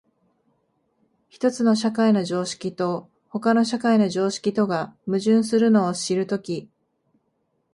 [1.29, 6.71] 一つの社会の常識と他の社会の常識とが矛盾するのを知るとき、